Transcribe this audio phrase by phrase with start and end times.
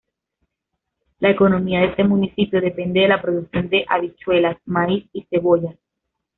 [1.19, 5.77] La economía de este municipio depende de la producción de habichuelas, maíz y cebollas.